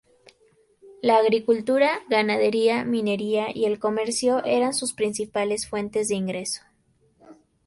La 1.03 1.17
agricultura, 1.17 1.99
ganadería, 2.09 2.85
minería 2.85 3.49
y 3.55 3.65
el 3.65 3.77
comercio 3.77 4.43
eran 4.45 4.73
sus 4.73 4.93
principales 4.93 5.67
fuentes 5.67 6.07
de 6.07 6.15
ingreso. 6.15 6.63